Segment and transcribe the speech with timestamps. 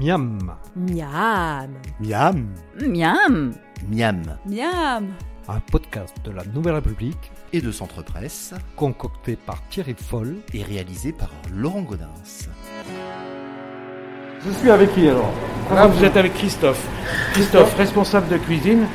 [0.00, 0.38] Miam,
[0.76, 1.70] Miam.
[2.00, 2.46] Miam.
[2.80, 3.52] Miam
[3.90, 4.22] Miam.
[4.46, 5.06] Miam
[5.50, 10.36] un podcast de la Nouvelle République Et de Centre Presse concocté par Thierry Foll.
[10.52, 12.10] et réalisé par Laurent Godin.
[14.44, 15.30] Je suis avec qui alors
[15.74, 16.86] Là, vous êtes avec Christophe.
[17.32, 18.86] Christophe, responsable de cuisine.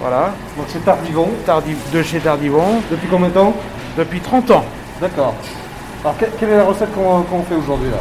[0.00, 0.34] Voilà.
[0.58, 1.28] Donc c'est Tardivon.
[1.46, 2.80] Tardi- de chez Tardivon.
[2.90, 3.54] Depuis combien de temps
[3.96, 4.64] Depuis 30 ans.
[5.00, 5.34] D'accord.
[6.02, 7.98] Alors que- quelle est la recette qu'on qu'on fait aujourd'hui là?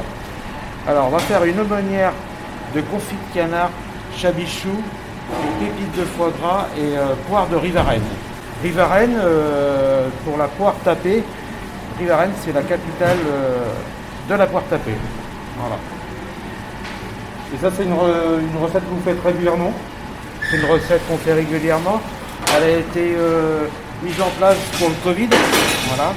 [0.88, 2.12] Alors, on va faire une aumônière
[2.76, 3.70] de confit de canard,
[4.18, 4.70] chabichou,
[5.32, 8.02] et pépites de foie gras et euh, poire de Rivarenne.
[8.62, 11.24] Rivarenne, euh, pour la poire tapée,
[12.00, 13.60] Rivarenne, c'est la capitale euh,
[14.30, 14.96] de la poire tapée.
[15.58, 15.76] Voilà.
[17.54, 19.72] Et ça c'est une, re- une recette que vous faites régulièrement?
[20.50, 22.02] C'est une recette qu'on fait régulièrement.
[22.58, 23.16] Elle a été
[24.04, 25.30] mise en place pour le Covid.
[25.88, 26.14] Voilà.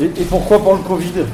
[0.00, 1.24] et, pourquoi pour le Covid?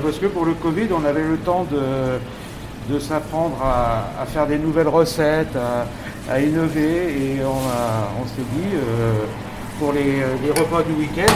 [0.00, 4.46] Parce que pour le Covid, on avait le temps de, de s'apprendre à, à faire
[4.46, 9.12] des nouvelles recettes, à, à innover, et on, a- on s'est dit, euh,
[9.78, 11.32] pour les, les repas du week-end,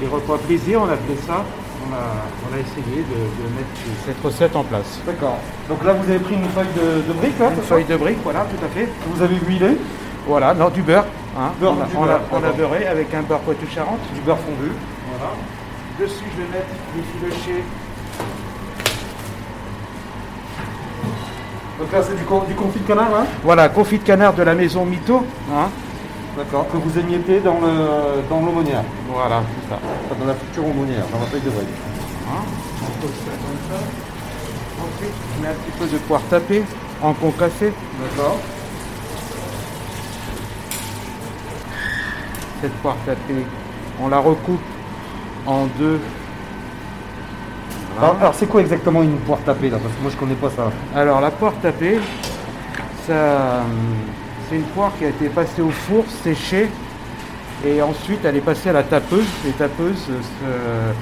[0.00, 1.44] les repas plaisir, on appelait ça,
[1.88, 4.98] on a, on a essayé de, de mettre cette recette en place.
[5.06, 5.36] D'accord.
[5.68, 8.18] Donc là vous avez pris une feuille de, de brique là Une feuille de brique,
[8.24, 8.88] voilà, tout à fait.
[9.06, 9.78] Vous avez huilé
[10.26, 11.04] Voilà, non, du beurre.
[11.38, 11.52] hein.
[11.60, 12.56] Beurre, on a, du on a- beurre, on a d'accord.
[12.56, 14.00] beurré avec un beurre Poitou-Charentes.
[14.14, 14.72] du beurre fondu.
[15.16, 15.32] Voilà.
[16.00, 17.64] Dessus, je vais mettre des filochés
[21.78, 24.42] Donc là c'est du, con- du confit de canard là Voilà, confit de canard de
[24.42, 25.24] la maison Mito.
[25.52, 25.68] Hein?
[26.36, 26.66] D'accord.
[26.72, 28.82] Que vous émiettez dans le dans l'aumônière.
[29.08, 29.78] voilà, c'est ça.
[30.06, 31.68] Enfin, dans la future aumônière, dans la feuille de brique.
[32.28, 32.42] Hein?
[32.82, 33.84] On pose ça comme ça.
[34.82, 36.62] Ensuite, je mets un petit peu de poire tapée
[37.02, 37.72] en concassé.
[38.00, 38.38] D'accord.
[42.62, 43.44] Cette poire tapée,
[44.00, 44.60] on la recoupe
[45.46, 46.00] en deux.
[47.98, 49.78] Alors, alors, c'est quoi exactement une poire tapée là?
[49.82, 50.70] Parce que moi je connais pas ça.
[50.94, 52.00] Alors la poire tapée,
[53.06, 53.62] ça,
[54.48, 56.70] c'est une poire qui a été passée au four, séchée,
[57.66, 59.26] et ensuite elle est passée à la tapeuse.
[59.44, 60.92] Les tapeuses euh,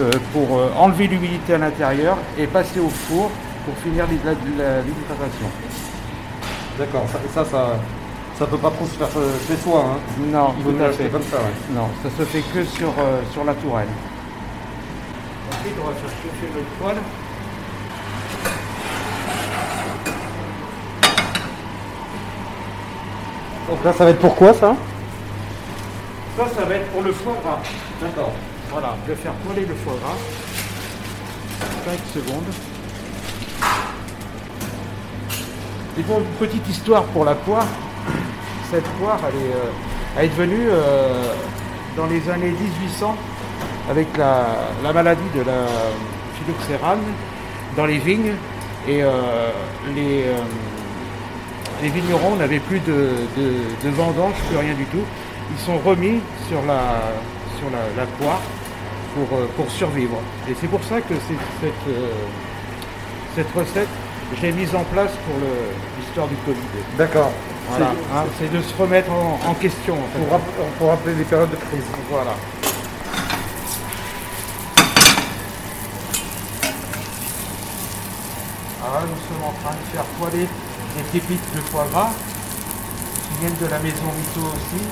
[0.00, 3.30] euh, pour euh, enlever l'humidité à l'intérieur et passer au four
[3.64, 5.48] pour finir l'hydratation.
[6.78, 7.06] D'accord.
[7.12, 7.76] Ça, ça, ça,
[8.40, 9.84] ça peut pas trop se faire euh, chez soi.
[9.86, 9.98] Hein.
[10.32, 11.08] Non, Il tout à fait.
[11.10, 11.36] comme ça.
[11.36, 11.74] Ouais.
[11.74, 13.88] Non, ça se fait que sur, euh, sur la tourelle.
[15.52, 17.02] Ensuite, on va faire chauffer notre poêle.
[23.68, 24.74] Donc là ça va être pourquoi ça?
[26.36, 27.58] Ça, ça va être pour le foie gras.
[28.00, 28.32] D'accord.
[28.70, 30.16] Voilà, je vais faire poêler le foie gras.
[31.84, 32.44] 5 secondes.
[35.98, 37.66] Et pour une petite histoire pour la poire,
[38.70, 39.70] cette poire, elle est, euh,
[40.16, 41.34] elle est devenue euh,
[41.96, 43.16] dans les années 1800
[43.90, 44.46] avec la,
[44.82, 45.66] la maladie de la
[46.36, 47.02] phylloxérane
[47.76, 48.34] dans les vignes
[48.86, 49.50] et euh,
[49.94, 50.24] les,
[51.88, 55.04] vignerons n'avaient plus de, de, vendange, plus rien du tout.
[55.52, 57.00] Ils sont remis sur la,
[57.58, 58.40] sur la, poire
[59.14, 60.20] pour, pour survivre.
[60.48, 61.14] Et c'est pour ça que
[61.60, 61.72] cette,
[63.34, 63.88] cette recette,
[64.36, 65.36] je l'ai mise en place pour
[65.98, 66.60] l'histoire du Covid.
[66.96, 67.32] D'accord.
[67.70, 69.94] Voilà, C'est- hein, c'est de se remettre en, en question.
[69.94, 70.18] en fait.
[70.24, 71.84] Pour, rapp- pour rappeler les périodes de crise.
[72.10, 72.32] Voilà.
[78.82, 80.48] Alors là, nous sommes en train de faire poêler
[80.96, 82.10] des pépites de foie gras
[83.28, 84.82] qui viennent de la maison Mito aussi.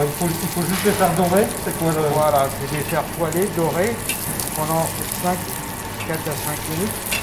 [0.00, 1.46] Il, faut, il faut juste les faire dorer.
[1.64, 2.08] C'est quoi le...
[2.14, 3.94] Voilà, c'est les faire poêler, dorer
[4.56, 4.86] pendant
[5.22, 5.36] 5,
[6.06, 7.17] 4 à 5 minutes.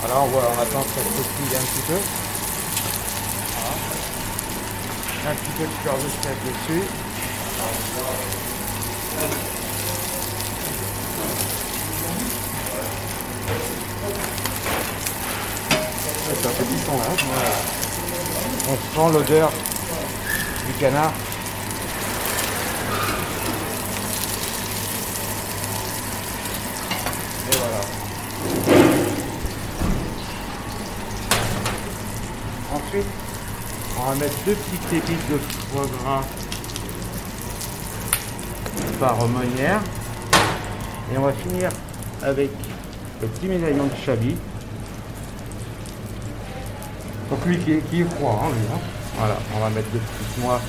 [0.00, 1.98] Voilà, on, attend que ça se croustille un petit peu.
[3.54, 5.30] Voilà.
[5.30, 6.86] Un petit peu de fleur de sel dessus.
[16.28, 17.04] C'est un petit son là.
[18.68, 19.52] On sent l'odeur
[20.66, 21.12] du canard.
[27.48, 27.80] Et voilà.
[32.74, 33.06] Ensuite,
[33.98, 36.22] on va mettre deux petites pépites de foie gras
[39.00, 39.80] par aumônière.
[41.12, 41.70] Et on va finir
[42.22, 42.50] avec
[43.22, 44.36] le petit médaillon de chablis.
[47.30, 48.66] Donc lui qui est, qui est froid, hein, lui.
[48.74, 48.78] hein.
[49.18, 50.60] Voilà, on va mettre deux petites noix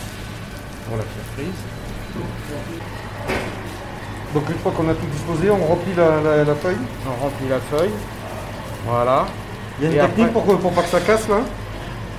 [0.87, 1.53] pour la surprise.
[4.33, 6.77] Donc une fois qu'on a tout disposé, on remplit la, la- la feuille.
[7.05, 7.91] On remplit la feuille.
[8.85, 9.25] Voilà.
[9.79, 11.39] Il y a une Et technique après- pour, pour pas que ça casse là?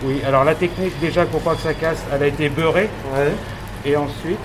[0.04, 2.88] Oui, alors la technique, déjà, pour pas que ça casse, elle a été beurrée.
[3.84, 4.38] Et ensuite,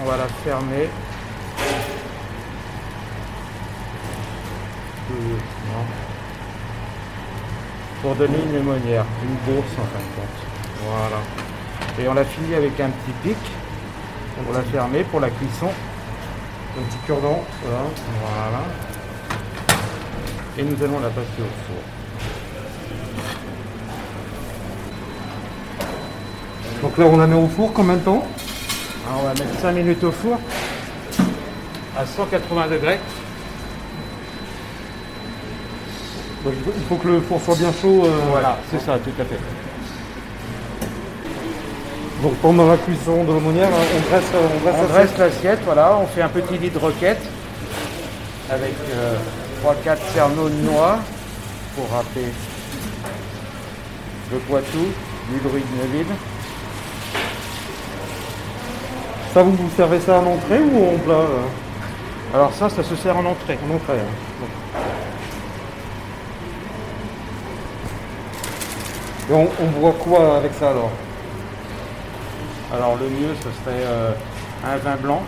[0.00, 0.88] on va la fermer.
[8.00, 10.38] Pour donner une aumônière, une bourse en fin de compte.
[10.86, 11.20] Voilà.
[12.00, 13.36] Et on la finit avec un petit pic
[14.38, 15.68] on pour la fermer, pour la cuisson.
[16.78, 17.44] Un petit cure-dent.
[17.62, 18.64] Voilà.
[20.58, 22.01] Et nous allons la passer au four.
[26.82, 28.26] Donc là, on la met au four combien de temps
[29.06, 30.38] Alors, on va mettre 5 minutes au four
[31.96, 32.98] à 180 degrés.
[36.44, 38.02] Donc, il faut- que le four soit bien chaud.
[38.04, 39.38] euh, Voilà, c'est ça, tout à fait.
[42.20, 46.06] Donc pendant la cuisson de l'aumônière, on dresse, on dresse On dresse l'assiette, voilà, on
[46.06, 47.20] fait un petit lit de roquette
[48.48, 48.74] avec
[49.64, 51.00] 3-4 cerneaux de noix
[51.74, 52.26] pour rappeler
[54.30, 54.86] le Poitou,
[55.32, 56.14] du bruit de Neuville.
[59.32, 61.24] Ça, vous vous servez ça en entrée ou en plat
[62.34, 63.58] Alors ça, ça se sert en entrée.
[63.70, 63.94] En entrée.
[63.98, 64.46] hein.
[69.30, 70.90] Et on, on boit quoi avec ça alors
[72.74, 74.12] Alors le mieux, ce serait euh,
[74.66, 75.22] un vin blanc.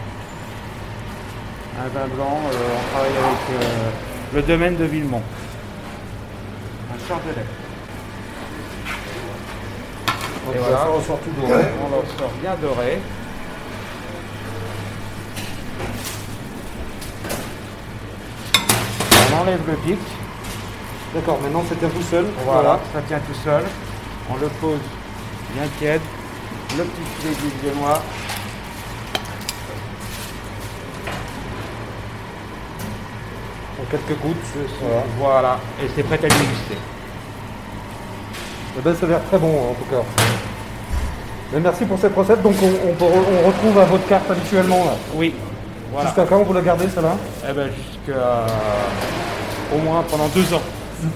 [1.78, 3.90] Un vin blanc, euh, on travaille avec euh,
[4.34, 5.22] le domaine de Villemont.
[6.94, 7.46] Un chardonnay.
[10.54, 10.76] Et voilà.
[10.76, 11.62] ça ressort tout doré.
[11.86, 13.00] On leur sort bien doré.
[19.34, 19.98] On enlève le pic.
[21.12, 22.26] D'accord, maintenant c'est tient tout seul.
[22.44, 23.64] Voilà, ça tient tout seul.
[24.30, 24.78] On le pose
[25.54, 26.00] bien tiède.
[26.76, 28.02] Le petit filet d'huile de noix.
[33.80, 34.36] En quelques gouttes.
[34.80, 35.02] Voilà.
[35.18, 36.78] Voilà, et c'est prêt à déguster.
[38.76, 40.02] Eh ben, ça a l'air très bon en tout cas.
[41.52, 42.42] Mais merci pour cette recette.
[42.42, 44.96] Donc on, on retrouve à votre carte habituellement là.
[45.14, 45.34] Oui,
[45.94, 46.08] voilà.
[46.08, 47.16] Jusqu'à quand vous la gardez celle-là
[47.48, 48.46] Eh ben jusqu'à
[49.74, 50.62] au moins pendant deux ans.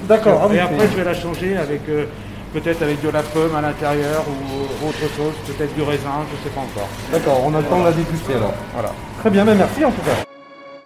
[0.08, 0.40] D'accord.
[0.44, 2.06] ah oui, et après je vais la changer avec euh,
[2.52, 6.54] peut-être avec de la pomme à l'intérieur ou autre chose, peut-être du raisin, je sais
[6.54, 6.88] pas encore.
[7.12, 8.54] D'accord, on a le temps de la déguster alors.
[8.74, 8.90] Voilà.
[9.20, 10.27] Très bien, mais merci en tout cas.